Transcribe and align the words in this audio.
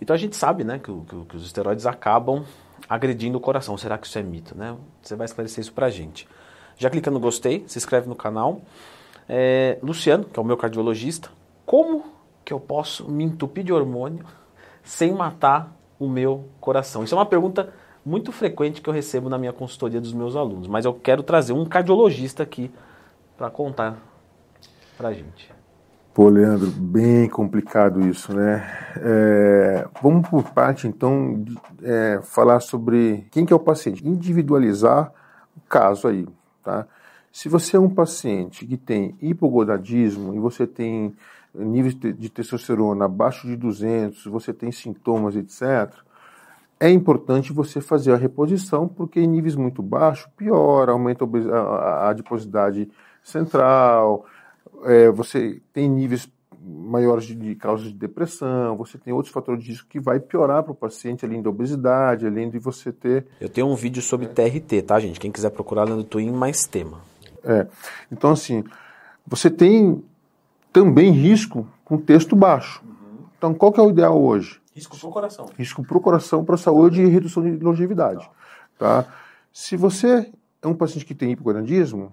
Então 0.00 0.14
a 0.14 0.18
gente 0.18 0.36
sabe, 0.36 0.64
né, 0.64 0.78
que, 0.78 0.92
que, 0.92 1.24
que 1.26 1.36
os 1.36 1.44
esteroides 1.44 1.86
acabam 1.86 2.44
agredindo 2.88 3.38
o 3.38 3.40
coração. 3.40 3.76
Será 3.76 3.98
que 3.98 4.06
isso 4.06 4.18
é 4.18 4.22
mito, 4.22 4.56
né? 4.56 4.76
Você 5.02 5.14
vai 5.14 5.26
esclarecer 5.26 5.60
isso 5.60 5.72
pra 5.72 5.90
gente. 5.90 6.26
Já 6.76 6.88
clica 6.88 7.10
no 7.10 7.20
gostei, 7.20 7.64
se 7.66 7.78
inscreve 7.78 8.08
no 8.08 8.14
canal. 8.14 8.62
É, 9.28 9.78
Luciano, 9.82 10.24
que 10.24 10.38
é 10.38 10.42
o 10.42 10.44
meu 10.44 10.56
cardiologista, 10.56 11.30
como 11.66 12.04
que 12.44 12.52
eu 12.52 12.58
posso 12.58 13.08
me 13.08 13.22
entupir 13.22 13.62
de 13.62 13.72
hormônio 13.72 14.24
sem 14.82 15.12
matar 15.12 15.76
o 15.98 16.08
meu 16.08 16.48
coração? 16.60 17.04
Isso 17.04 17.14
é 17.14 17.18
uma 17.18 17.26
pergunta 17.26 17.72
muito 18.04 18.32
frequente 18.32 18.80
que 18.80 18.88
eu 18.88 18.94
recebo 18.94 19.28
na 19.28 19.38
minha 19.38 19.52
consultoria 19.52 20.00
dos 20.00 20.12
meus 20.12 20.34
alunos, 20.34 20.66
mas 20.66 20.84
eu 20.84 20.94
quero 20.94 21.22
trazer 21.22 21.52
um 21.52 21.64
cardiologista 21.66 22.42
aqui 22.42 22.70
para 23.36 23.50
contar 23.50 23.98
para 24.96 25.12
gente. 25.12 25.59
Pô, 26.12 26.28
Leandro, 26.28 26.66
bem 26.66 27.28
complicado 27.28 28.00
isso, 28.00 28.34
né? 28.34 28.66
É, 28.96 29.88
vamos 30.02 30.28
por 30.28 30.42
parte, 30.50 30.88
então, 30.88 31.44
é, 31.82 32.18
falar 32.24 32.58
sobre 32.58 33.28
quem 33.30 33.46
que 33.46 33.52
é 33.52 33.56
o 33.56 33.60
paciente, 33.60 34.06
individualizar 34.06 35.12
o 35.56 35.60
caso 35.68 36.08
aí, 36.08 36.26
tá? 36.64 36.84
Se 37.30 37.48
você 37.48 37.76
é 37.76 37.80
um 37.80 37.88
paciente 37.88 38.66
que 38.66 38.76
tem 38.76 39.16
hipogonadismo 39.22 40.34
e 40.34 40.40
você 40.40 40.66
tem 40.66 41.14
níveis 41.54 41.94
de 41.94 42.28
testosterona 42.28 43.04
abaixo 43.04 43.46
de 43.46 43.56
200, 43.56 44.26
você 44.26 44.52
tem 44.52 44.72
sintomas, 44.72 45.36
etc., 45.36 45.94
é 46.80 46.90
importante 46.90 47.52
você 47.52 47.80
fazer 47.80 48.12
a 48.12 48.16
reposição, 48.16 48.88
porque 48.88 49.20
em 49.20 49.28
níveis 49.28 49.54
muito 49.54 49.80
baixos, 49.80 50.28
piora, 50.36 50.90
aumenta 50.90 51.24
a 51.24 52.08
adiposidade 52.08 52.90
central, 53.22 54.26
é, 54.84 55.10
você 55.10 55.60
tem 55.72 55.88
níveis 55.88 56.28
maiores 56.62 57.24
de, 57.24 57.34
de 57.34 57.54
causas 57.54 57.88
de 57.88 57.94
depressão, 57.94 58.76
você 58.76 58.98
tem 58.98 59.12
outros 59.12 59.32
fatores 59.32 59.62
de 59.62 59.70
risco 59.70 59.88
que 59.88 59.98
vai 59.98 60.20
piorar 60.20 60.62
para 60.62 60.72
o 60.72 60.74
paciente, 60.74 61.24
além 61.24 61.40
da 61.40 61.48
obesidade, 61.48 62.26
além 62.26 62.50
de 62.50 62.58
você 62.58 62.92
ter... 62.92 63.26
Eu 63.40 63.48
tenho 63.48 63.66
um 63.66 63.74
vídeo 63.74 64.02
sobre 64.02 64.26
é. 64.26 64.28
TRT, 64.28 64.82
tá, 64.82 65.00
gente? 65.00 65.18
Quem 65.18 65.32
quiser 65.32 65.50
procurar 65.50 65.88
lá 65.88 65.96
no 65.96 66.04
Twin, 66.04 66.30
mais 66.30 66.66
tema. 66.66 67.00
É, 67.42 67.66
então 68.12 68.30
assim, 68.30 68.62
você 69.26 69.50
tem 69.50 70.04
também 70.72 71.10
risco 71.10 71.66
com 71.84 71.96
texto 71.96 72.36
baixo. 72.36 72.82
Uhum. 72.84 73.24
Então, 73.38 73.54
qual 73.54 73.72
que 73.72 73.80
é 73.80 73.82
o 73.82 73.90
ideal 73.90 74.20
hoje? 74.20 74.60
Risco 74.74 74.98
para 74.98 75.08
o 75.08 75.12
coração. 75.12 75.50
Risco 75.58 75.82
para 75.82 75.96
o 75.96 76.00
coração, 76.00 76.44
para 76.44 76.54
a 76.54 76.58
saúde 76.58 77.02
e 77.02 77.06
redução 77.06 77.42
de 77.42 77.62
longevidade. 77.62 78.28
Tá. 78.78 79.02
tá? 79.02 79.14
Se 79.52 79.76
você 79.76 80.30
é 80.62 80.68
um 80.68 80.74
paciente 80.74 81.04
que 81.04 81.14
tem 81.14 81.32
hipogonadismo, 81.32 82.12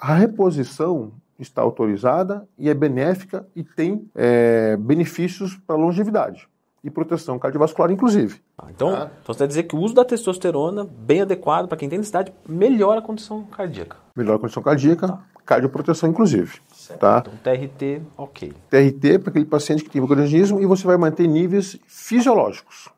a 0.00 0.14
reposição 0.14 1.12
está 1.40 1.62
autorizada 1.62 2.46
e 2.58 2.68
é 2.68 2.74
benéfica 2.74 3.46
e 3.54 3.64
tem 3.64 4.08
é, 4.14 4.76
benefícios 4.76 5.56
para 5.66 5.76
longevidade 5.76 6.48
e 6.82 6.90
proteção 6.90 7.38
cardiovascular, 7.38 7.90
inclusive. 7.90 8.40
Ah, 8.56 8.66
então, 8.70 8.92
tá? 8.92 9.10
então 9.22 9.34
você 9.34 9.38
vai 9.40 9.48
dizer 9.48 9.62
que 9.64 9.76
o 9.76 9.78
uso 9.78 9.94
da 9.94 10.04
testosterona, 10.04 10.84
bem 10.84 11.22
adequado 11.22 11.68
para 11.68 11.76
quem 11.76 11.88
tem 11.88 11.98
necessidade, 11.98 12.32
melhora 12.48 13.00
a 13.00 13.02
condição 13.02 13.44
cardíaca. 13.44 13.96
Melhora 14.16 14.36
a 14.36 14.40
condição 14.40 14.62
cardíaca, 14.62 15.08
tá. 15.08 15.22
cardioproteção, 15.44 16.08
inclusive. 16.08 16.60
Certo. 16.72 17.00
Tá? 17.00 17.22
Então, 17.26 17.34
TRT, 17.42 18.02
ok. 18.16 18.52
TRT 18.70 19.18
para 19.18 19.30
aquele 19.30 19.44
paciente 19.44 19.84
que 19.84 19.90
tem 19.90 19.98
hipogonadismo 19.98 20.60
e 20.60 20.66
você 20.66 20.86
vai 20.86 20.96
manter 20.96 21.26
níveis 21.26 21.78
fisiológicos. 21.86 22.88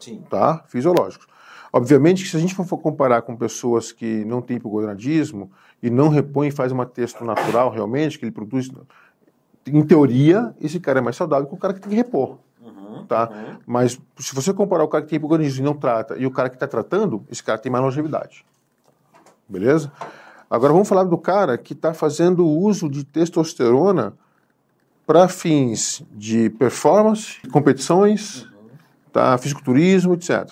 Sim. 0.00 0.22
Tá? 0.28 0.64
Fisiológicos. 0.66 1.27
Obviamente 1.72 2.24
que 2.24 2.30
se 2.30 2.36
a 2.36 2.40
gente 2.40 2.54
for 2.54 2.78
comparar 2.78 3.22
com 3.22 3.36
pessoas 3.36 3.92
que 3.92 4.24
não 4.24 4.40
têm 4.40 4.56
hipogonadismo 4.56 5.50
e 5.82 5.90
não 5.90 6.08
repõem 6.08 6.48
e 6.48 6.52
faz 6.52 6.72
uma 6.72 6.86
texto 6.86 7.24
natural 7.24 7.70
realmente, 7.70 8.18
que 8.18 8.24
ele 8.24 8.32
produz, 8.32 8.70
em 9.66 9.82
teoria, 9.82 10.54
esse 10.60 10.80
cara 10.80 10.98
é 10.98 11.02
mais 11.02 11.16
saudável 11.16 11.46
que 11.46 11.54
o 11.54 11.58
cara 11.58 11.74
que 11.74 11.80
tem 11.80 11.90
que 11.90 11.96
repor. 11.96 12.38
Uhum, 12.62 13.04
tá? 13.06 13.30
Uhum. 13.30 13.58
Mas 13.66 14.00
se 14.18 14.34
você 14.34 14.52
comparar 14.52 14.84
o 14.84 14.88
cara 14.88 15.04
que 15.04 15.10
tem 15.10 15.18
hipogonadismo 15.18 15.62
e 15.62 15.64
não 15.64 15.74
trata 15.74 16.16
e 16.16 16.26
o 16.26 16.30
cara 16.30 16.48
que 16.48 16.56
está 16.56 16.66
tratando, 16.66 17.24
esse 17.30 17.42
cara 17.42 17.58
tem 17.58 17.70
mais 17.70 17.84
longevidade. 17.84 18.44
Beleza? 19.48 19.92
Agora 20.50 20.72
vamos 20.72 20.88
falar 20.88 21.04
do 21.04 21.18
cara 21.18 21.58
que 21.58 21.74
está 21.74 21.92
fazendo 21.92 22.46
uso 22.46 22.88
de 22.88 23.04
testosterona 23.04 24.14
para 25.06 25.28
fins 25.28 26.02
de 26.12 26.50
performance, 26.50 27.38
competições, 27.50 28.42
uhum. 28.42 28.70
tá? 29.12 29.36
fisiculturismo, 29.36 30.14
etc. 30.14 30.50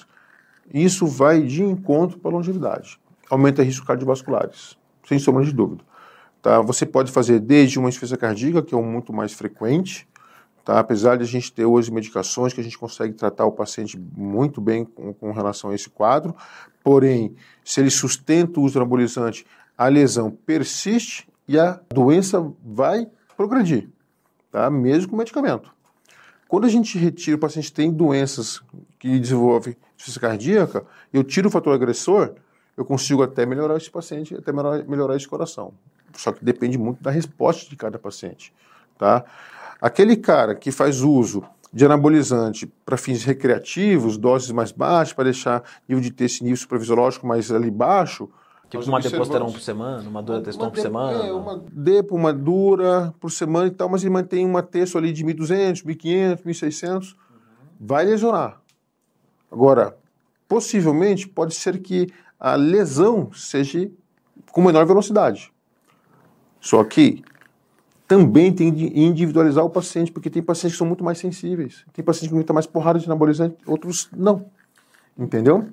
Isso 0.72 1.06
vai 1.06 1.42
de 1.42 1.62
encontro 1.62 2.18
para 2.18 2.30
a 2.30 2.34
longevidade. 2.34 2.98
Aumenta 3.30 3.62
riscos 3.62 3.86
cardiovasculares, 3.86 4.76
sem 5.06 5.18
sombra 5.18 5.44
de 5.44 5.52
dúvida. 5.52 5.84
Tá? 6.42 6.60
Você 6.60 6.86
pode 6.86 7.10
fazer 7.10 7.40
desde 7.40 7.78
uma 7.78 7.88
insuficiência 7.88 8.16
cardíaca, 8.16 8.62
que 8.62 8.74
é 8.74 8.78
o 8.78 8.82
muito 8.82 9.12
mais 9.12 9.32
frequente, 9.32 10.08
tá? 10.64 10.78
apesar 10.78 11.16
de 11.16 11.24
a 11.24 11.26
gente 11.26 11.52
ter 11.52 11.64
hoje 11.64 11.90
medicações 11.90 12.52
que 12.52 12.60
a 12.60 12.64
gente 12.64 12.78
consegue 12.78 13.14
tratar 13.14 13.46
o 13.46 13.52
paciente 13.52 13.98
muito 13.98 14.60
bem 14.60 14.84
com, 14.84 15.12
com 15.12 15.32
relação 15.32 15.70
a 15.70 15.74
esse 15.74 15.90
quadro, 15.90 16.34
porém, 16.84 17.34
se 17.64 17.80
ele 17.80 17.90
sustenta 17.90 18.60
o 18.60 18.62
uso 18.62 18.78
anabolizante, 18.78 19.44
a 19.76 19.88
lesão 19.88 20.30
persiste 20.30 21.28
e 21.48 21.58
a 21.58 21.80
doença 21.92 22.52
vai 22.64 23.08
progredir, 23.36 23.90
tá? 24.50 24.70
mesmo 24.70 25.10
com 25.10 25.16
medicamento. 25.16 25.75
Quando 26.48 26.64
a 26.64 26.68
gente 26.68 26.96
retira, 26.96 27.36
o 27.36 27.40
paciente 27.40 27.72
tem 27.72 27.90
doenças 27.90 28.62
que 28.98 29.18
desenvolvem 29.18 29.76
insuficiência 29.96 30.20
cardíaca, 30.20 30.86
eu 31.12 31.24
tiro 31.24 31.48
o 31.48 31.50
fator 31.50 31.74
agressor, 31.74 32.34
eu 32.76 32.84
consigo 32.84 33.22
até 33.22 33.44
melhorar 33.44 33.76
esse 33.76 33.90
paciente, 33.90 34.34
até 34.34 34.52
melhorar, 34.52 34.84
melhorar 34.84 35.16
esse 35.16 35.26
coração. 35.26 35.72
Só 36.14 36.32
que 36.32 36.44
depende 36.44 36.78
muito 36.78 37.02
da 37.02 37.10
resposta 37.10 37.68
de 37.68 37.76
cada 37.76 37.98
paciente. 37.98 38.52
Tá? 38.96 39.24
Aquele 39.80 40.16
cara 40.16 40.54
que 40.54 40.70
faz 40.70 41.00
uso 41.00 41.42
de 41.72 41.84
anabolizante 41.84 42.66
para 42.84 42.96
fins 42.96 43.24
recreativos, 43.24 44.16
doses 44.16 44.50
mais 44.50 44.72
baixas, 44.72 45.12
para 45.12 45.24
deixar 45.24 45.62
nível 45.88 46.02
de 46.02 46.10
ter 46.10 46.24
esse 46.24 46.42
nível 46.42 46.56
supravisiológico 46.56 47.26
mais 47.26 47.50
ali 47.50 47.70
baixo, 47.70 48.30
Tipo 48.68 48.84
uma 48.84 49.00
deposteron 49.00 49.52
por 49.52 49.60
semana, 49.60 50.08
uma 50.08 50.22
dura 50.22 50.42
teston 50.42 50.70
por 50.70 50.80
semana? 50.80 51.24
É, 51.24 51.32
uma 51.32 51.64
depo, 51.70 52.16
uma 52.16 52.32
dura 52.32 53.14
por 53.20 53.30
semana 53.30 53.68
e 53.68 53.70
tal, 53.70 53.88
mas 53.88 54.02
ele 54.02 54.10
mantém 54.10 54.44
uma 54.44 54.62
texto 54.62 54.98
ali 54.98 55.12
de 55.12 55.24
1.200, 55.24 55.84
1.500, 55.84 56.42
1.600. 56.42 56.92
Uhum. 56.94 57.06
Vai 57.78 58.04
lesionar. 58.04 58.60
Agora, 59.50 59.96
possivelmente, 60.48 61.28
pode 61.28 61.54
ser 61.54 61.78
que 61.80 62.08
a 62.40 62.56
lesão 62.56 63.30
seja 63.32 63.88
com 64.50 64.62
menor 64.62 64.84
velocidade. 64.84 65.52
Só 66.60 66.82
que 66.82 67.22
também 68.08 68.52
tem 68.52 68.72
de 68.72 68.86
individualizar 68.98 69.64
o 69.64 69.70
paciente, 69.70 70.10
porque 70.10 70.30
tem 70.30 70.42
pacientes 70.42 70.74
que 70.74 70.78
são 70.78 70.86
muito 70.86 71.04
mais 71.04 71.18
sensíveis. 71.18 71.84
Tem 71.92 72.04
pacientes 72.04 72.28
que 72.28 72.34
aguentam 72.34 72.54
mais 72.54 72.66
porrada 72.66 72.98
de 72.98 73.06
anabolizante, 73.06 73.56
outros 73.66 74.08
não. 74.16 74.46
Entendeu? 75.18 75.68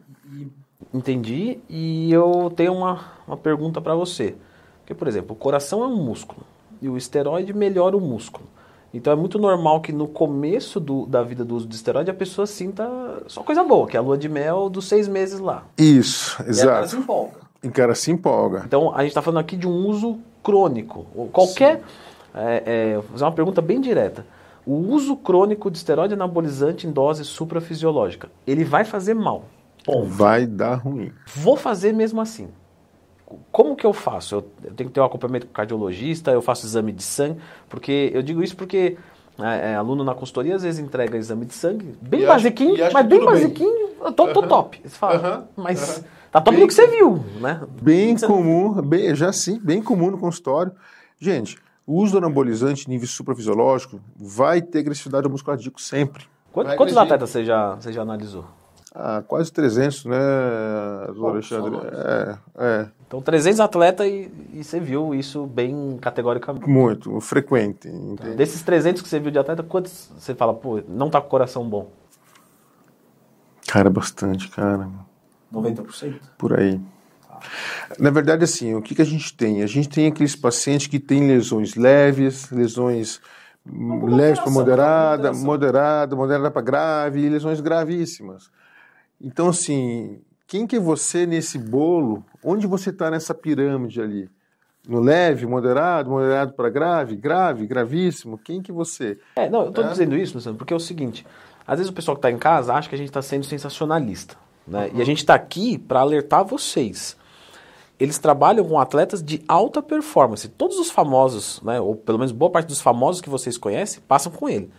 Entendi. 0.94 1.60
E 1.70 2.12
eu 2.12 2.52
tenho 2.56 2.74
uma, 2.74 3.00
uma 3.28 3.38
pergunta 3.38 3.82
para 3.82 3.96
você. 3.96 4.36
Porque, 4.80 4.94
por 4.94 5.08
exemplo, 5.08 5.34
o 5.34 5.36
coração 5.36 5.84
é 5.84 5.88
um 5.88 5.96
músculo 5.96 6.42
e 6.82 6.90
o 6.90 6.98
esteroide 6.98 7.54
melhora 7.54 7.96
o 7.96 8.02
músculo. 8.02 8.46
Então 8.94 9.12
é 9.12 9.16
muito 9.16 9.40
normal 9.40 9.82
que 9.82 9.92
no 9.92 10.08
começo 10.08 10.80
do, 10.80 11.08
da 11.08 11.24
vida 11.24 11.44
do 11.44 11.56
uso 11.56 11.68
de 11.68 11.74
esteroide 11.74 12.12
a 12.12 12.14
pessoa 12.14 12.46
sinta 12.46 12.88
só 13.26 13.42
coisa 13.42 13.64
boa, 13.64 13.88
que 13.88 13.98
é 13.98 14.00
a 14.00 14.04
lua 14.04 14.18
de 14.18 14.30
mel 14.30 14.70
dos 14.70 14.88
seis 14.88 15.08
meses 15.08 15.40
lá. 15.40 15.64
Isso, 15.78 16.44
exato. 16.44 16.62
E 16.62 16.68
o 16.68 16.70
cara 16.70 16.88
se 16.88 16.98
empolga. 16.98 17.38
E 17.64 17.68
o 17.68 17.72
cara 17.72 17.96
se 17.96 18.12
empolga. 18.12 18.64
Então 18.68 18.94
a 18.94 19.00
gente 19.00 19.10
está 19.10 19.22
falando 19.22 19.40
aqui 19.40 19.58
de 19.58 19.68
um 19.68 19.88
uso 19.88 20.20
crônico. 20.44 21.08
Qualquer. 21.32 21.82
É, 22.36 22.64
é, 22.66 22.94
vou 22.96 23.04
fazer 23.04 23.24
uma 23.24 23.32
pergunta 23.32 23.62
bem 23.62 23.82
direta. 23.82 24.28
O 24.66 24.76
uso 24.76 25.16
crônico 25.16 25.72
de 25.72 25.78
esteroide 25.78 26.14
anabolizante 26.14 26.86
em 26.86 26.92
dose 26.92 27.26
suprafisiológica, 27.26 28.30
ele 28.46 28.64
vai 28.64 28.86
fazer 28.86 29.14
mal. 29.16 29.46
Ponto. 29.84 30.08
Vai 30.08 30.46
dar 30.46 30.76
ruim. 30.76 31.12
Vou 31.36 31.58
fazer 31.58 31.94
mesmo 31.94 32.22
assim. 32.22 32.50
Como 33.52 33.76
que 33.76 33.86
eu 33.86 33.94
faço? 33.94 34.36
Eu, 34.36 34.52
eu 34.64 34.74
tenho 34.74 34.90
que 34.90 34.94
ter 34.94 35.02
um 35.02 35.06
acompanhamento 35.06 35.48
com 35.48 35.54
cardiologista, 35.54 36.32
eu 36.32 36.42
faço 36.42 36.66
exame 36.66 36.92
de 36.92 37.04
sangue, 37.04 37.40
porque 37.68 38.12
eu 38.14 38.22
digo 38.22 38.44
isso 38.44 38.56
porque 38.56 38.98
é, 39.40 39.72
é, 39.72 39.76
aluno 39.76 40.04
na 40.04 40.14
consultoria 40.14 40.56
às 40.56 40.62
vezes 40.64 40.80
entrega 40.80 41.18
exame 41.18 41.46
de 41.46 41.54
sangue, 41.56 41.98
bem 42.00 42.22
e 42.22 42.26
basiquinho, 42.26 42.84
acho, 42.84 42.94
mas 42.94 43.08
bem 43.08 43.26
basiquinho, 43.26 43.88
bem. 43.88 43.98
eu 44.04 44.12
tô, 44.12 44.28
tô 44.28 44.44
top. 44.44 44.80
Você 44.84 44.90
fala, 44.90 45.50
mas 45.58 46.04
tá 46.32 46.40
top 46.40 46.56
bem, 46.56 46.66
do 46.66 46.68
que 46.68 46.74
você 46.74 46.88
viu, 46.88 47.24
né? 47.40 47.62
Bem 47.82 48.16
comum, 48.20 48.80
bem, 48.82 49.16
já 49.16 49.34
sim, 49.34 49.60
bem 49.60 49.82
comum 49.82 50.12
no 50.12 50.20
consultório. 50.20 50.72
Gente, 51.20 51.58
o 51.88 51.96
uso 51.96 52.14
do 52.14 52.20
anabolizante 52.20 52.86
em 52.88 52.92
nível 52.92 53.08
suprafisiológico 53.08 54.00
vai 54.16 54.62
ter 54.62 54.80
agressividade 54.80 55.26
ao 55.26 55.32
músculo 55.32 55.56
cardíaco 55.56 55.82
sempre. 55.82 56.26
Quantos, 56.52 56.76
quantos 56.76 56.96
atletas 56.96 57.32
você 57.32 57.44
já, 57.44 57.74
você 57.74 57.92
já 57.92 58.04
analisou? 58.04 58.46
Ah, 58.96 59.24
quase 59.28 59.52
300, 59.52 60.06
né, 60.06 60.18
Alexandre? 61.08 61.80
É, 61.88 62.38
é. 62.58 62.88
Então, 63.08 63.22
300 63.24 63.60
atletas 63.60 64.06
e, 64.06 64.32
e, 64.54 64.64
você 64.64 64.80
viu 64.80 65.16
isso 65.16 65.48
bem 65.48 65.98
categoricamente? 66.00 66.70
Muito, 66.70 67.20
frequente. 67.20 67.90
Tá. 68.18 68.30
Desses 68.30 68.62
300 68.62 69.02
que 69.02 69.10
você 69.10 69.20
viu 69.20 69.32
de 69.32 69.40
atleta, 69.40 69.64
quantos 69.64 70.12
você 70.16 70.36
fala, 70.36 70.54
pô, 70.54 70.80
não 70.88 71.10
tá 71.10 71.20
com 71.20 71.26
o 71.26 71.30
coração 71.30 71.68
bom? 71.68 71.90
Cara, 73.68 73.90
bastante, 73.90 74.48
cara. 74.50 74.88
90%? 75.52 76.20
Por 76.38 76.60
aí. 76.60 76.80
Na 77.98 78.12
verdade, 78.12 78.44
assim, 78.44 78.76
o 78.76 78.82
que, 78.82 78.94
que 78.94 79.02
a 79.02 79.06
gente 79.06 79.36
tem? 79.36 79.64
A 79.64 79.68
gente 79.68 79.90
tem 79.90 80.08
aqueles 80.08 80.36
pacientes 80.36 80.86
que 80.86 81.00
têm 81.00 81.28
lesões 81.28 81.74
leves, 81.74 82.52
lesões 82.52 83.20
leves 83.66 84.40
para 84.40 84.52
moderada, 84.52 85.34
moderada, 85.34 86.16
moderada 86.16 86.52
para 86.52 86.62
grave 86.62 87.22
e 87.22 87.30
lesões 87.30 87.60
gravíssimas. 87.60 88.52
Então, 89.24 89.48
assim, 89.48 90.20
quem 90.46 90.68
que 90.68 90.76
é 90.76 90.80
você 90.80 91.26
nesse 91.26 91.58
bolo? 91.58 92.26
Onde 92.44 92.68
você 92.68 92.90
está 92.90 93.10
nessa 93.10 93.34
pirâmide 93.34 94.02
ali? 94.02 94.30
No 94.88 95.00
leve, 95.00 95.46
moderado, 95.46 96.10
moderado 96.10 96.54
para 96.54 96.70
grave, 96.70 97.16
grave, 97.16 97.66
gravíssimo? 97.66 98.38
Quem 98.38 98.62
que 98.62 98.72
você? 98.72 99.18
É, 99.38 99.50
não, 99.50 99.64
eu 99.64 99.70
estou 99.70 99.86
é? 99.86 99.88
dizendo 99.88 100.18
isso, 100.18 100.36
Luciano, 100.36 100.58
porque 100.58 100.74
é 100.74 100.76
o 100.76 100.80
seguinte: 100.80 101.26
às 101.66 101.80
vezes 101.80 101.90
o 101.90 101.94
pessoal 101.96 102.16
que 102.16 102.20
está 102.20 102.30
em 102.30 102.38
casa 102.38 102.74
acha 102.74 102.90
que 102.90 102.96
a 102.96 102.98
gente 102.98 103.08
está 103.08 103.22
sendo 103.22 103.46
sensacionalista. 103.46 104.36
Né? 104.68 104.88
Uhum. 104.88 105.00
E 105.00 105.02
a 105.02 105.06
gente 105.06 105.20
está 105.20 105.34
aqui 105.34 105.78
para 105.78 106.02
alertar 106.02 106.44
vocês. 106.44 107.16
Eles 107.98 108.20
trabalham 108.20 108.66
com 108.66 108.78
atletas 108.78 109.24
de 109.24 109.42
alta 109.48 109.82
performance. 109.82 110.50
Todos 110.50 110.78
os 110.78 110.92
famosos, 110.92 111.62
né, 111.62 111.80
ou 111.80 111.96
pelo 111.96 112.18
menos 112.18 112.34
boa 112.34 112.52
parte 112.52 112.68
dos 112.68 112.82
famosos 112.82 113.22
que 113.22 113.30
vocês 113.30 113.58
conhecem, 113.58 114.04
passam 114.06 114.32
com 114.32 114.50
ele. 114.50 114.70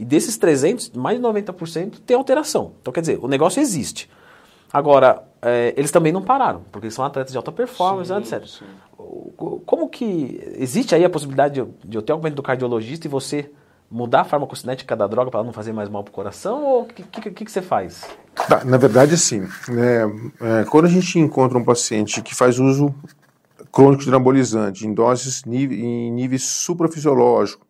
E 0.00 0.04
desses 0.04 0.38
300, 0.38 0.92
mais 0.92 1.18
de 1.18 1.22
90% 1.22 1.98
tem 2.06 2.16
alteração. 2.16 2.72
Então, 2.80 2.90
quer 2.90 3.02
dizer, 3.02 3.18
o 3.22 3.28
negócio 3.28 3.60
existe. 3.60 4.08
Agora, 4.72 5.22
é, 5.42 5.74
eles 5.76 5.90
também 5.90 6.10
não 6.10 6.22
pararam, 6.22 6.62
porque 6.72 6.86
eles 6.86 6.94
são 6.94 7.04
atletas 7.04 7.32
de 7.32 7.36
alta 7.36 7.52
performance, 7.52 8.08
sim, 8.08 8.16
etc. 8.16 8.46
Sim. 8.46 8.64
Como 9.66 9.90
que 9.90 10.40
existe 10.56 10.94
aí 10.94 11.04
a 11.04 11.10
possibilidade 11.10 11.60
de, 11.60 11.68
de 11.84 11.98
eu 11.98 12.00
ter 12.00 12.12
aumento 12.12 12.34
do 12.34 12.42
cardiologista 12.42 13.06
e 13.06 13.10
você 13.10 13.50
mudar 13.90 14.22
a 14.22 14.24
farmacocinética 14.24 14.96
da 14.96 15.06
droga 15.06 15.30
para 15.30 15.44
não 15.44 15.52
fazer 15.52 15.74
mais 15.74 15.90
mal 15.90 16.02
para 16.02 16.12
o 16.12 16.14
coração? 16.14 16.64
Ou 16.64 16.82
o 16.84 16.86
que, 16.86 17.02
que, 17.02 17.30
que, 17.30 17.52
você 17.52 17.60
faz? 17.60 18.08
Tá, 18.48 18.64
na 18.64 18.78
verdade, 18.78 19.18
sim. 19.18 19.46
É, 19.68 20.60
é, 20.60 20.64
quando 20.64 20.86
a 20.86 20.90
gente 20.90 21.18
encontra 21.18 21.58
um 21.58 21.64
paciente 21.64 22.22
que 22.22 22.34
faz 22.34 22.58
uso 22.58 22.94
crônico 23.70 24.02
de 24.02 24.08
anabolizante 24.08 24.86
em 24.86 24.94
doses 24.94 25.42
em 25.46 26.10
níveis 26.10 26.44
suprafisiológicos, 26.44 27.68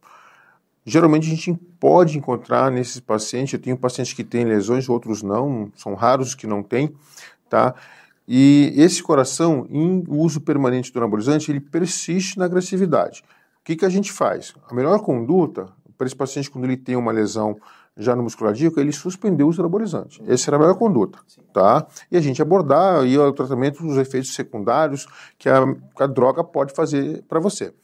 geralmente 0.85 1.27
a 1.27 1.31
gente 1.31 1.55
pode 1.79 2.19
encontrar 2.19 2.71
nesses 2.71 3.01
pacientes, 3.01 3.55
eu 3.55 3.61
tenho 3.61 3.77
pacientes 3.77 4.13
que 4.13 4.25
têm 4.25 4.45
lesões, 4.45 4.89
outros 4.89 5.23
não, 5.23 5.71
são 5.77 5.95
raros 5.95 6.29
os 6.29 6.35
que 6.35 6.47
não 6.47 6.63
têm, 6.63 6.95
tá? 7.49 7.75
E 8.27 8.73
esse 8.77 9.03
coração, 9.03 9.67
em 9.69 10.05
uso 10.09 10.41
permanente 10.41 10.93
do 10.93 10.99
anabolizante, 10.99 11.51
ele 11.51 11.61
persiste 11.61 12.39
na 12.39 12.45
agressividade. 12.45 13.25
O 13.61 13.65
que, 13.65 13.77
que 13.77 13.85
a 13.85 13.89
gente 13.89 14.13
faz? 14.13 14.55
A 14.69 14.75
melhor 14.75 15.01
conduta 15.01 15.67
para 15.99 16.07
esse 16.07 16.17
paciente, 16.17 16.51
quando 16.51 16.65
ele 16.65 16.77
tem 16.77 16.97
uma 16.97 17.13
lesão 17.13 17.59
já 17.97 18.17
no 18.17 18.23
músculo 18.23 18.49
cardíaco, 18.49 18.81
ele 18.81 18.93
suspendeu 18.93 19.47
o 19.47 19.51
uso 19.51 19.61
anabolizante. 19.61 20.23
Essa 20.27 20.51
era 20.51 20.57
a 20.57 20.61
melhor 20.61 20.77
conduta, 20.77 21.19
tá? 21.53 21.87
E 22.11 22.17
a 22.17 22.21
gente 22.21 22.41
abordar 22.41 23.01
aí 23.01 23.19
o 23.19 23.33
tratamento 23.33 23.83
dos 23.83 23.99
efeitos 23.99 24.35
secundários 24.35 25.07
que 25.39 25.49
a, 25.49 25.61
que 25.97 26.03
a 26.03 26.07
droga 26.07 26.43
pode 26.43 26.73
fazer 26.73 27.23
para 27.29 27.39
você. 27.39 27.75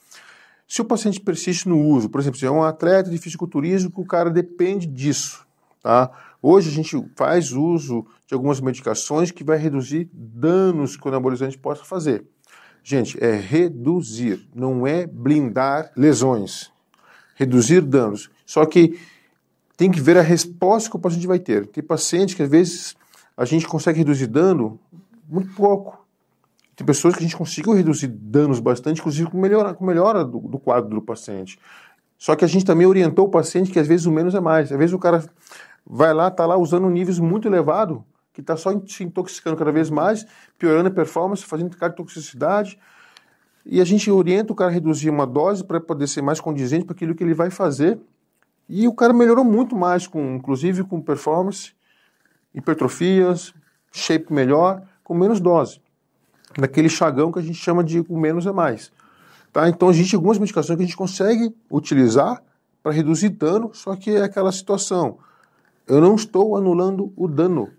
Se 0.66 0.80
o 0.80 0.84
paciente 0.84 1.20
persiste 1.20 1.68
no 1.68 1.80
uso, 1.80 2.08
por 2.08 2.20
exemplo, 2.20 2.38
se 2.38 2.46
é 2.46 2.50
um 2.50 2.62
atleta 2.62 3.10
de 3.10 3.18
fisiculturismo, 3.18 3.92
o 3.94 4.04
cara 4.04 4.30
depende 4.30 4.86
disso, 4.86 5.46
tá? 5.82 6.10
Hoje 6.42 6.68
a 6.68 6.72
gente 6.72 7.04
faz 7.14 7.52
uso 7.52 8.06
de 8.26 8.34
algumas 8.34 8.60
medicações 8.60 9.30
que 9.30 9.44
vai 9.44 9.58
reduzir 9.58 10.08
danos 10.12 10.96
que 10.96 11.06
o 11.06 11.08
anabolizante 11.08 11.58
possa 11.58 11.84
fazer. 11.84 12.24
Gente, 12.82 13.22
é 13.22 13.36
reduzir, 13.36 14.48
não 14.54 14.86
é 14.86 15.06
blindar 15.06 15.90
lesões 15.96 16.72
reduzir 17.36 17.82
danos. 17.82 18.28
Só 18.44 18.66
que 18.66 18.98
tem 19.76 19.90
que 19.90 20.00
ver 20.00 20.16
a 20.16 20.22
resposta 20.22 20.90
que 20.90 20.96
o 20.96 20.98
paciente 20.98 21.26
vai 21.26 21.38
ter. 21.38 21.66
Tem 21.66 21.84
pacientes 21.84 22.34
que 22.34 22.42
às 22.42 22.48
vezes 22.48 22.96
a 23.36 23.44
gente 23.44 23.68
consegue 23.68 23.98
reduzir 23.98 24.26
dano 24.26 24.80
muito 25.28 25.54
pouco. 25.54 26.04
Tem 26.76 26.86
pessoas 26.86 27.14
que 27.14 27.20
a 27.20 27.22
gente 27.22 27.36
conseguiu 27.36 27.72
reduzir 27.72 28.06
danos 28.06 28.60
bastante, 28.60 29.00
inclusive 29.00 29.30
com 29.30 29.40
melhora, 29.40 29.72
com 29.72 29.84
melhora 29.84 30.22
do, 30.22 30.38
do 30.40 30.58
quadro 30.58 30.90
do 30.90 31.00
paciente. 31.00 31.58
Só 32.18 32.36
que 32.36 32.44
a 32.44 32.48
gente 32.48 32.66
também 32.66 32.86
orientou 32.86 33.26
o 33.26 33.30
paciente 33.30 33.70
que 33.70 33.78
às 33.78 33.86
vezes 33.86 34.04
o 34.04 34.12
menos 34.12 34.34
é 34.34 34.40
mais. 34.40 34.70
Às 34.70 34.78
vezes 34.78 34.92
o 34.92 34.98
cara 34.98 35.24
vai 35.86 36.12
lá, 36.12 36.28
está 36.28 36.44
lá 36.44 36.56
usando 36.56 36.88
níveis 36.90 37.18
muito 37.18 37.48
elevados, 37.48 37.98
que 38.30 38.42
está 38.42 38.58
só 38.58 38.70
se 38.86 39.04
intoxicando 39.04 39.56
cada 39.56 39.72
vez 39.72 39.88
mais, 39.88 40.26
piorando 40.58 40.88
a 40.88 40.90
performance, 40.90 41.42
fazendo 41.42 41.74
toxicidade. 41.96 42.78
E 43.64 43.80
a 43.80 43.84
gente 43.84 44.10
orienta 44.10 44.52
o 44.52 44.56
cara 44.56 44.70
a 44.70 44.74
reduzir 44.74 45.08
uma 45.08 45.26
dose 45.26 45.64
para 45.64 45.80
poder 45.80 46.06
ser 46.06 46.20
mais 46.20 46.40
condizente 46.40 46.84
para 46.84 46.94
aquilo 46.94 47.14
que 47.14 47.24
ele 47.24 47.34
vai 47.34 47.48
fazer. 47.48 47.98
E 48.68 48.86
o 48.86 48.92
cara 48.92 49.14
melhorou 49.14 49.44
muito 49.44 49.74
mais, 49.74 50.06
com, 50.06 50.34
inclusive 50.34 50.84
com 50.84 51.00
performance, 51.00 51.72
hipertrofias, 52.54 53.54
shape 53.92 54.30
melhor, 54.30 54.82
com 55.02 55.14
menos 55.14 55.40
dose. 55.40 55.80
Naquele 56.58 56.88
chagão 56.88 57.30
que 57.30 57.38
a 57.38 57.42
gente 57.42 57.58
chama 57.58 57.84
de 57.84 58.04
o 58.08 58.18
menos 58.18 58.46
é 58.46 58.52
mais. 58.52 58.90
Tá? 59.52 59.68
Então 59.68 59.88
a 59.88 59.92
gente 59.92 60.10
tem 60.10 60.16
algumas 60.16 60.38
medicações 60.38 60.76
que 60.76 60.82
a 60.82 60.86
gente 60.86 60.96
consegue 60.96 61.54
utilizar 61.70 62.42
para 62.82 62.92
reduzir 62.92 63.30
dano, 63.30 63.70
só 63.72 63.96
que 63.96 64.10
é 64.10 64.22
aquela 64.22 64.52
situação. 64.52 65.18
Eu 65.86 66.00
não 66.00 66.14
estou 66.14 66.56
anulando 66.56 67.12
o 67.16 67.26
dano. 67.28 67.70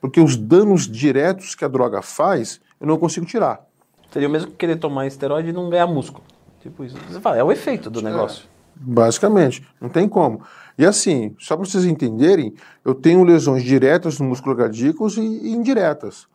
Porque 0.00 0.20
os 0.20 0.36
danos 0.36 0.86
diretos 0.86 1.54
que 1.54 1.64
a 1.64 1.68
droga 1.68 2.02
faz, 2.02 2.60
eu 2.80 2.86
não 2.86 2.98
consigo 2.98 3.26
tirar. 3.26 3.66
Seria 4.10 4.28
o 4.28 4.30
mesmo 4.30 4.50
que 4.50 4.56
querer 4.56 4.76
tomar 4.76 5.06
esteroide 5.06 5.50
e 5.50 5.52
não 5.52 5.68
ganhar 5.68 5.86
músculo. 5.86 6.24
Tipo 6.60 6.84
isso. 6.84 6.96
Você 7.08 7.20
fala, 7.20 7.36
é 7.36 7.44
o 7.44 7.52
efeito 7.52 7.90
do 7.90 8.00
é, 8.00 8.02
negócio. 8.02 8.46
Basicamente, 8.74 9.66
não 9.80 9.88
tem 9.88 10.08
como. 10.08 10.42
E 10.78 10.84
assim, 10.84 11.34
só 11.38 11.56
para 11.56 11.64
vocês 11.64 11.84
entenderem, 11.84 12.54
eu 12.84 12.94
tenho 12.94 13.24
lesões 13.24 13.62
diretas 13.62 14.18
no 14.18 14.26
músculo 14.26 14.56
cardíaco 14.56 15.08
e 15.18 15.50
indiretas. 15.50 16.26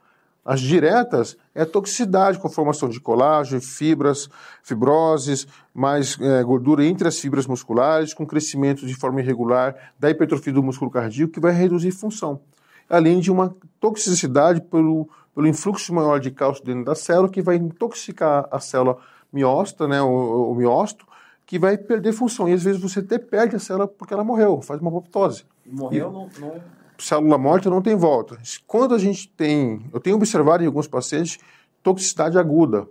As 0.44 0.60
diretas 0.60 1.38
é 1.54 1.62
a 1.62 1.66
toxicidade 1.66 2.40
com 2.40 2.50
formação 2.50 2.90
de 2.90 3.00
colágeno, 3.00 3.62
fibras, 3.62 4.28
fibroses, 4.64 5.48
mais 5.74 6.20
é, 6.20 6.44
gordura 6.44 6.84
entre 6.84 7.08
as 7.08 7.20
fibras 7.20 7.46
musculares, 7.46 8.14
com 8.14 8.26
crescimento 8.26 8.86
de 8.86 8.96
forma 8.96 9.22
irregular 9.22 9.76
da 10.00 10.10
hipertrofia 10.10 10.54
do 10.54 10.64
músculo 10.64 10.90
cardíaco, 10.90 11.34
que 11.34 11.40
vai 11.40 11.52
reduzir 11.52 11.92
função. 11.92 12.42
Além 12.90 13.20
de 13.20 13.32
uma 13.32 13.56
toxicidade 13.80 14.62
pelo 14.62 15.08
pelo 15.34 15.48
influxo 15.48 15.94
maior 15.94 16.20
de 16.20 16.32
cálcio 16.32 16.64
dentro 16.64 16.86
da 16.86 16.96
célula, 16.96 17.30
que 17.30 17.42
vai 17.42 17.56
intoxicar 17.56 18.48
a 18.52 18.60
célula 18.60 18.98
miócita, 19.32 19.88
né, 19.88 20.02
o, 20.02 20.52
o 20.52 20.56
miócito, 20.56 21.06
que 21.46 21.58
vai 21.58 21.78
perder 21.78 22.14
função. 22.14 22.48
E 22.48 22.54
às 22.54 22.64
vezes 22.64 22.82
você 22.82 23.00
até 23.00 23.18
perde 23.18 23.56
a 23.56 23.60
célula 23.60 23.88
porque 23.88 24.14
ela 24.14 24.24
morreu, 24.24 24.62
faz 24.62 24.82
uma 24.82 24.90
apoptose. 24.90 25.46
Morreu, 25.66 26.10
e, 26.10 26.14
não, 26.14 26.30
não... 26.48 26.81
Célula 27.02 27.38
morta 27.38 27.70
não 27.70 27.82
tem 27.82 27.96
volta. 27.96 28.38
Quando 28.68 28.94
a 28.94 28.98
gente 28.98 29.28
tem, 29.30 29.86
eu 29.94 30.00
tenho 30.00 30.16
observado 30.16 30.64
em 30.64 30.68
alguns 30.68 30.88
pacientes, 30.88 31.40
toxicidade 31.82 32.38
aguda. 32.38 32.88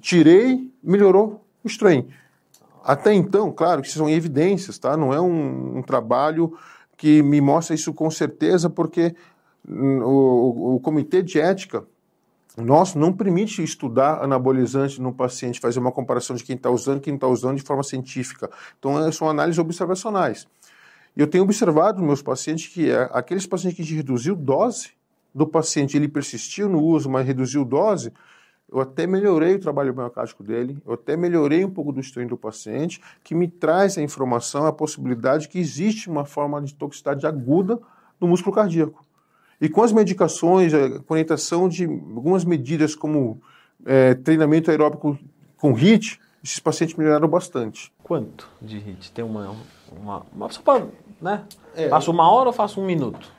Tirei, 0.00 0.70
melhorou 0.82 1.44
o 1.62 1.68
strain. 1.68 2.08
Até 2.84 3.12
então, 3.12 3.52
claro 3.52 3.82
que 3.82 3.90
são 3.90 4.08
evidências, 4.08 4.78
tá? 4.78 4.96
Não 4.96 5.12
é 5.12 5.20
um, 5.20 5.78
um 5.78 5.82
trabalho 5.82 6.56
que 6.96 7.22
me 7.22 7.40
mostra 7.40 7.74
isso 7.74 7.92
com 7.92 8.10
certeza, 8.10 8.68
porque 8.68 9.14
o, 9.68 10.76
o 10.76 10.80
comitê 10.80 11.22
de 11.22 11.40
ética 11.40 11.84
nosso 12.56 12.98
não 12.98 13.12
permite 13.12 13.62
estudar 13.62 14.22
anabolizante 14.22 15.00
no 15.00 15.12
paciente, 15.12 15.58
fazer 15.58 15.78
uma 15.78 15.92
comparação 15.92 16.36
de 16.36 16.44
quem 16.44 16.56
está 16.56 16.70
usando 16.70 16.98
e 16.98 17.00
quem 17.00 17.14
está 17.14 17.26
usando 17.26 17.56
de 17.56 17.62
forma 17.62 17.82
científica. 17.82 18.50
Então, 18.78 19.02
é, 19.06 19.10
são 19.10 19.28
análises 19.28 19.58
observacionais. 19.58 20.46
Eu 21.16 21.26
tenho 21.26 21.44
observado 21.44 21.98
nos 21.98 22.06
meus 22.06 22.22
pacientes 22.22 22.68
que 22.68 22.90
é, 22.90 23.08
aqueles 23.12 23.46
pacientes 23.46 23.86
que 23.86 23.94
reduziu 23.94 24.34
dose 24.34 24.92
do 25.34 25.46
paciente, 25.46 25.96
ele 25.96 26.08
persistiu 26.08 26.68
no 26.68 26.82
uso, 26.82 27.08
mas 27.08 27.26
reduziu 27.26 27.64
dose, 27.64 28.12
eu 28.70 28.80
até 28.80 29.06
melhorei 29.06 29.54
o 29.54 29.58
trabalho 29.58 29.94
miocárdico 29.94 30.42
dele, 30.42 30.78
eu 30.86 30.94
até 30.94 31.16
melhorei 31.16 31.62
um 31.64 31.70
pouco 31.70 31.92
do 31.92 32.00
estranho 32.00 32.28
do 32.28 32.38
paciente, 32.38 33.00
que 33.22 33.34
me 33.34 33.46
traz 33.46 33.98
a 33.98 34.02
informação, 34.02 34.66
a 34.66 34.72
possibilidade 34.72 35.48
que 35.48 35.58
existe 35.58 36.08
uma 36.08 36.24
forma 36.24 36.60
de 36.62 36.74
toxicidade 36.74 37.26
aguda 37.26 37.78
no 38.18 38.26
músculo 38.26 38.54
cardíaco. 38.54 39.04
E 39.60 39.68
com 39.68 39.82
as 39.82 39.92
medicações, 39.92 40.72
a 40.72 41.02
orientação 41.06 41.68
de 41.68 41.84
algumas 41.84 42.44
medidas 42.44 42.94
como 42.94 43.40
é, 43.84 44.14
treinamento 44.14 44.70
aeróbico 44.70 45.18
com 45.56 45.72
HIT, 45.72 46.18
esses 46.42 46.58
pacientes 46.58 46.96
melhoraram 46.96 47.28
bastante. 47.28 47.92
Quanto 48.02 48.48
de 48.60 48.78
HIT? 48.78 49.12
Tem 49.12 49.24
uma. 49.24 49.54
Uma, 50.00 50.22
uma 50.34 50.50
só 50.50 50.60
para. 50.62 50.86
Né? 51.20 51.44
É. 51.74 51.88
Faço 51.88 52.10
uma 52.10 52.30
hora 52.30 52.48
ou 52.48 52.52
faço 52.52 52.80
um 52.80 52.86
minuto? 52.86 53.30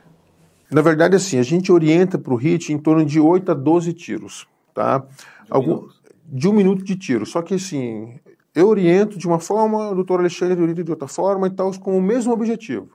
Na 0.70 0.82
verdade, 0.82 1.16
assim, 1.16 1.38
a 1.38 1.42
gente 1.42 1.70
orienta 1.70 2.18
para 2.18 2.32
o 2.32 2.36
HIT 2.36 2.72
em 2.72 2.78
torno 2.78 3.04
de 3.04 3.20
8 3.20 3.52
a 3.52 3.54
12 3.54 3.92
tiros. 3.92 4.46
Tá? 4.72 4.98
De, 4.98 5.06
Algum, 5.50 5.74
um 5.74 5.88
de 6.26 6.48
um 6.48 6.52
minuto 6.52 6.82
de 6.82 6.96
tiro. 6.96 7.26
Só 7.26 7.42
que, 7.42 7.54
assim, 7.54 8.18
eu 8.54 8.68
oriento 8.68 9.18
de 9.18 9.26
uma 9.26 9.38
forma, 9.38 9.90
o 9.90 9.94
doutor 9.94 10.20
Alexandre 10.20 10.60
orienta 10.60 10.82
de 10.82 10.90
outra 10.90 11.06
forma 11.06 11.46
e 11.46 11.50
tal, 11.50 11.70
com 11.78 11.96
o 11.96 12.02
mesmo 12.02 12.32
objetivo. 12.32 12.88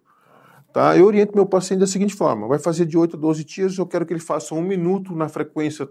Tá? 0.74 0.98
Eu 0.98 1.06
oriento 1.06 1.36
meu 1.36 1.46
paciente 1.46 1.80
da 1.80 1.88
seguinte 1.88 2.14
forma: 2.14 2.48
vai 2.48 2.60
fazer 2.60 2.86
de 2.86 2.98
8 2.98 3.16
a 3.16 3.20
12 3.20 3.44
tiros, 3.44 3.78
eu 3.78 3.86
quero 3.86 4.06
que 4.06 4.14
ele 4.14 4.20
faça 4.20 4.54
um 4.54 4.62
minuto 4.62 5.16
na 5.16 5.28
frequência 5.28 5.88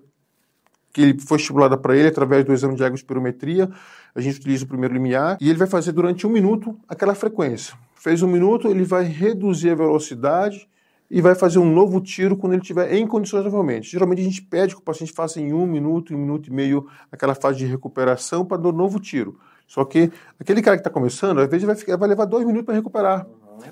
que 0.92 1.02
ele 1.02 1.20
foi 1.20 1.38
estimulada 1.38 1.76
para 1.76 1.96
ele 1.96 2.08
através 2.08 2.44
do 2.44 2.52
exame 2.52 2.74
de 2.74 2.84
espirometria. 2.94 3.70
A 4.14 4.20
gente 4.20 4.38
utiliza 4.38 4.64
o 4.64 4.68
primeiro 4.68 4.94
limiar 4.94 5.36
e 5.40 5.48
ele 5.48 5.58
vai 5.58 5.68
fazer 5.68 5.92
durante 5.92 6.26
um 6.26 6.30
minuto 6.30 6.76
aquela 6.88 7.14
frequência. 7.14 7.74
Fez 7.94 8.22
um 8.22 8.28
minuto, 8.28 8.68
ele 8.68 8.84
vai 8.84 9.04
reduzir 9.04 9.70
a 9.70 9.74
velocidade 9.74 10.68
e 11.10 11.20
vai 11.20 11.34
fazer 11.34 11.58
um 11.58 11.72
novo 11.72 12.00
tiro 12.00 12.36
quando 12.36 12.52
ele 12.52 12.62
estiver 12.62 12.92
em 12.94 13.06
condições 13.06 13.44
novamente. 13.44 13.90
Geralmente 13.90 14.20
a 14.20 14.24
gente 14.24 14.42
pede 14.42 14.74
que 14.74 14.80
o 14.80 14.84
paciente 14.84 15.12
faça 15.12 15.40
em 15.40 15.52
um 15.52 15.66
minuto, 15.66 16.14
um 16.14 16.18
minuto 16.18 16.48
e 16.48 16.52
meio 16.52 16.86
aquela 17.10 17.34
fase 17.34 17.58
de 17.58 17.66
recuperação 17.66 18.44
para 18.44 18.58
dar 18.58 18.68
um 18.68 18.72
novo 18.72 19.00
tiro. 19.00 19.38
Só 19.66 19.84
que 19.84 20.10
aquele 20.40 20.62
cara 20.62 20.76
que 20.76 20.80
está 20.80 20.90
começando, 20.90 21.38
às 21.40 21.48
vezes 21.48 21.66
vai, 21.66 21.76
ficar, 21.76 21.96
vai 21.96 22.08
levar 22.08 22.24
dois 22.24 22.44
minutos 22.46 22.66
para 22.66 22.74
recuperar. 22.74 23.26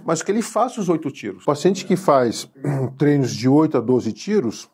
Mas 0.04 0.22
que 0.22 0.30
ele 0.30 0.42
faça 0.42 0.80
os 0.80 0.88
oito 0.88 1.10
tiros. 1.10 1.42
O 1.42 1.46
paciente 1.46 1.84
que 1.84 1.96
faz 1.96 2.50
treinos 2.98 3.34
de 3.34 3.48
8 3.48 3.78
a 3.78 3.80
12 3.80 4.12
tiros, 4.12 4.68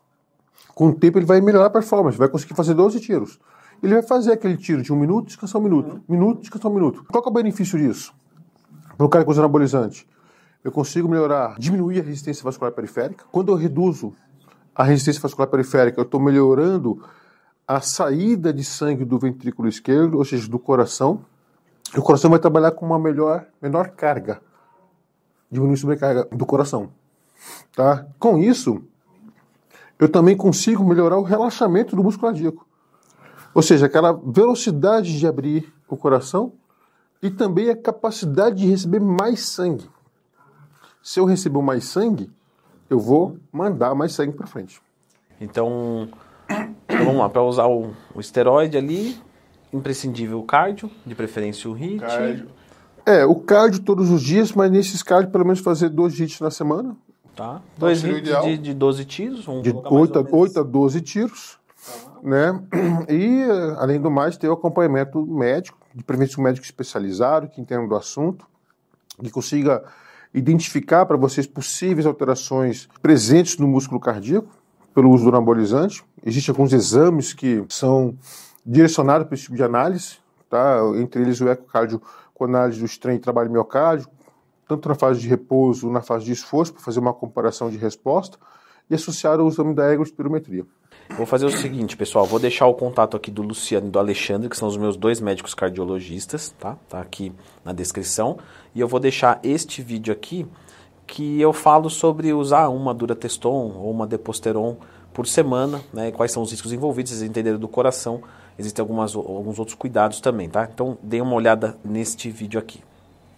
com 0.73 0.87
o 0.87 0.93
tempo 0.93 1.19
ele 1.19 1.25
vai 1.25 1.39
melhorar 1.41 1.67
a 1.67 1.69
performance, 1.69 2.17
vai 2.17 2.27
conseguir 2.27 2.55
fazer 2.55 2.73
12 2.73 2.99
tiros. 2.99 3.39
Ele 3.81 3.93
vai 3.93 4.03
fazer 4.03 4.31
aquele 4.31 4.57
tiro 4.57 4.81
de 4.81 4.93
um 4.93 4.95
minuto, 4.95 5.27
descansar 5.27 5.59
um 5.59 5.63
minuto, 5.63 6.01
minuto, 6.07 6.41
descansar 6.41 6.71
um 6.71 6.75
minuto. 6.75 7.03
Qual 7.11 7.23
é 7.23 7.27
o 7.27 7.31
benefício 7.31 7.77
disso? 7.77 8.13
Para 8.97 9.05
o 9.05 9.09
cara 9.09 9.25
que 9.25 9.31
usa 9.31 9.41
anabolizante, 9.41 10.07
eu 10.63 10.71
consigo 10.71 11.09
melhorar, 11.09 11.59
diminuir 11.59 11.99
a 11.99 12.03
resistência 12.03 12.43
vascular 12.43 12.71
periférica. 12.71 13.25
Quando 13.31 13.51
eu 13.51 13.55
reduzo 13.55 14.13
a 14.73 14.83
resistência 14.83 15.21
vascular 15.21 15.49
periférica, 15.49 15.99
eu 15.99 16.03
estou 16.03 16.19
melhorando 16.19 17.03
a 17.67 17.81
saída 17.81 18.53
de 18.53 18.63
sangue 18.63 19.03
do 19.03 19.19
ventrículo 19.19 19.67
esquerdo, 19.67 20.17
ou 20.17 20.25
seja, 20.25 20.47
do 20.47 20.57
coração. 20.57 21.25
E 21.93 21.99
o 21.99 22.01
coração 22.01 22.29
vai 22.29 22.39
trabalhar 22.39 22.71
com 22.71 22.85
uma 22.85 22.97
melhor, 22.97 23.45
menor 23.61 23.89
carga, 23.89 24.41
diminuir 25.51 25.73
a 25.73 25.77
sobrecarga 25.77 26.27
do 26.31 26.45
coração. 26.45 26.91
Tá? 27.75 28.07
Com 28.17 28.37
isso, 28.37 28.81
eu 29.99 30.09
também 30.09 30.35
consigo 30.35 30.83
melhorar 30.83 31.17
o 31.17 31.23
relaxamento 31.23 31.95
do 31.95 32.03
músculo 32.03 32.31
cardíaco. 32.31 32.67
Ou 33.53 33.61
seja, 33.61 33.85
aquela 33.85 34.13
velocidade 34.13 35.17
de 35.17 35.27
abrir 35.27 35.71
o 35.87 35.95
coração 35.95 36.53
e 37.21 37.29
também 37.29 37.69
a 37.69 37.75
capacidade 37.75 38.57
de 38.57 38.67
receber 38.67 38.99
mais 38.99 39.45
sangue. 39.45 39.89
Se 41.01 41.19
eu 41.19 41.25
receber 41.25 41.61
mais 41.61 41.85
sangue, 41.85 42.31
eu 42.89 42.99
vou 42.99 43.37
mandar 43.51 43.93
mais 43.93 44.13
sangue 44.13 44.35
para 44.35 44.47
frente. 44.47 44.81
Então, 45.39 46.09
então, 46.49 47.05
vamos 47.05 47.17
lá, 47.17 47.29
para 47.29 47.43
usar 47.43 47.67
o, 47.67 47.93
o, 48.13 48.19
esteroide 48.19 48.77
ali, 48.77 49.17
imprescindível 49.71 50.39
o 50.39 50.43
cardio, 50.43 50.89
de 51.05 51.15
preferência 51.15 51.69
o 51.69 51.73
HIT. 51.73 51.99
Cardio. 51.99 52.47
É, 53.05 53.25
o 53.25 53.35
cardio 53.35 53.81
todos 53.81 54.09
os 54.09 54.21
dias, 54.21 54.53
mas 54.53 54.71
nesses 54.71 55.03
cardio 55.03 55.31
pelo 55.31 55.43
menos 55.43 55.59
fazer 55.59 55.89
dois 55.89 56.13
HITs 56.13 56.39
na 56.39 56.51
semana. 56.51 56.95
Tá. 57.35 57.61
Dois 57.77 58.01
de, 58.01 58.57
de 58.57 58.73
12 58.73 59.05
tiros. 59.05 59.45
de 59.61 59.71
8 59.71 60.19
a, 60.19 60.25
8 60.29 60.59
a 60.59 60.63
12 60.63 61.01
tiros. 61.01 61.57
Tá. 61.85 62.19
Né? 62.21 62.63
E, 63.09 63.43
além 63.77 63.99
do 63.99 64.11
mais, 64.11 64.37
ter 64.37 64.47
o 64.47 64.53
acompanhamento 64.53 65.25
médico, 65.25 65.77
de 65.93 66.03
preferência 66.03 66.39
um 66.39 66.43
médico 66.43 66.65
especializado, 66.65 67.47
que 67.47 67.59
entenda 67.59 67.87
do 67.87 67.95
assunto, 67.95 68.45
que 69.21 69.29
consiga 69.29 69.83
identificar 70.33 71.05
para 71.05 71.17
vocês 71.17 71.45
possíveis 71.45 72.05
alterações 72.05 72.89
presentes 73.01 73.57
no 73.57 73.67
músculo 73.67 73.99
cardíaco 73.99 74.47
pelo 74.93 75.11
uso 75.11 75.23
do 75.23 75.29
anabolizante. 75.29 76.03
Existem 76.25 76.51
alguns 76.51 76.73
exames 76.73 77.33
que 77.33 77.63
são 77.69 78.15
direcionados 78.65 79.27
para 79.27 79.35
esse 79.35 79.43
tipo 79.43 79.55
de 79.55 79.63
análise, 79.63 80.17
tá? 80.49 80.79
entre 80.95 81.21
eles 81.21 81.39
o 81.41 81.49
ecocardio 81.49 82.01
com 82.33 82.45
análise 82.45 82.79
do 82.79 82.85
estranho 82.85 83.17
de 83.17 83.23
trabalho 83.23 83.51
miocárdio, 83.51 84.07
tanto 84.67 84.89
na 84.89 84.95
fase 84.95 85.19
de 85.19 85.27
repouso 85.27 85.89
na 85.89 86.01
fase 86.01 86.25
de 86.25 86.31
esforço, 86.31 86.73
para 86.73 86.81
fazer 86.81 86.99
uma 86.99 87.13
comparação 87.13 87.69
de 87.69 87.77
resposta, 87.77 88.37
e 88.89 88.95
associar 88.95 89.39
ao 89.39 89.47
exame 89.47 89.73
da 89.73 89.91
egospirometria. 89.93 90.65
Vou 91.17 91.25
fazer 91.25 91.45
o 91.45 91.51
seguinte, 91.51 91.95
pessoal, 91.95 92.25
vou 92.25 92.39
deixar 92.39 92.65
o 92.67 92.73
contato 92.73 93.15
aqui 93.15 93.29
do 93.29 93.41
Luciano 93.41 93.87
e 93.87 93.89
do 93.89 93.99
Alexandre, 93.99 94.49
que 94.49 94.57
são 94.57 94.67
os 94.67 94.77
meus 94.77 94.97
dois 94.97 95.19
médicos 95.19 95.53
cardiologistas, 95.53 96.53
tá? 96.59 96.77
Tá 96.89 96.99
aqui 96.99 97.31
na 97.63 97.71
descrição. 97.71 98.37
E 98.73 98.79
eu 98.79 98.87
vou 98.87 98.99
deixar 98.99 99.39
este 99.43 99.81
vídeo 99.81 100.11
aqui, 100.11 100.47
que 101.05 101.39
eu 101.39 101.53
falo 101.53 101.89
sobre 101.89 102.33
usar 102.33 102.69
uma 102.69 102.93
Durateston 102.93 103.73
ou 103.77 103.91
uma 103.91 104.07
Deposteron 104.07 104.77
por 105.13 105.27
semana, 105.27 105.81
né? 105.93 106.11
Quais 106.11 106.31
são 106.31 106.41
os 106.41 106.51
riscos 106.51 106.73
envolvidos, 106.73 107.11
vocês 107.11 107.21
entenderam 107.21 107.59
do 107.59 107.67
coração. 107.67 108.21
Existem 108.57 108.81
algumas, 108.81 109.15
alguns 109.15 109.59
outros 109.59 109.75
cuidados 109.75 110.19
também, 110.19 110.49
tá? 110.49 110.67
Então, 110.73 110.97
dê 111.01 111.21
uma 111.21 111.33
olhada 111.33 111.77
neste 111.83 112.29
vídeo 112.29 112.59
aqui. 112.59 112.81